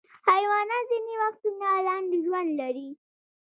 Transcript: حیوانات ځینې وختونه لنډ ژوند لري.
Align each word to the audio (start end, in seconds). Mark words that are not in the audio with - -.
حیوانات 0.29 0.85
ځینې 0.91 1.13
وختونه 1.23 1.67
لنډ 1.87 2.09
ژوند 2.25 2.49
لري. 2.59 2.89